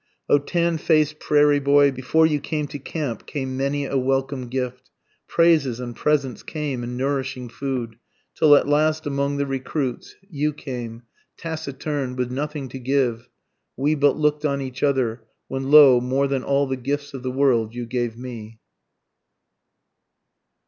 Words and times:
O 0.27 0.39
tan 0.39 0.79
faced 0.79 1.19
prairie 1.19 1.59
boy, 1.59 1.91
Before 1.91 2.25
you 2.25 2.39
came 2.39 2.65
to 2.69 2.79
camp 2.79 3.27
came 3.27 3.55
many 3.55 3.85
a 3.85 3.99
welcome 3.99 4.47
gift, 4.47 4.89
Praises 5.27 5.79
and 5.79 5.95
presents 5.95 6.41
came 6.41 6.81
and 6.81 6.97
nourishing 6.97 7.49
food, 7.49 7.97
till 8.33 8.55
at 8.55 8.67
last 8.67 9.05
among 9.05 9.37
the 9.37 9.45
recruits, 9.45 10.15
You 10.27 10.53
came, 10.53 11.03
taciturn, 11.37 12.15
with 12.15 12.31
nothing 12.31 12.67
to 12.69 12.79
give 12.79 13.29
we 13.77 13.93
but 13.93 14.17
look'd 14.17 14.43
on 14.43 14.59
each 14.59 14.81
other, 14.81 15.21
When 15.47 15.69
lo; 15.69 16.01
more 16.01 16.27
than 16.27 16.41
all 16.43 16.65
the 16.65 16.77
gifts 16.77 17.13
of 17.13 17.21
the 17.21 17.29
world 17.29 17.75
you 17.75 17.85
gave 17.85 18.17
me. 18.17 18.59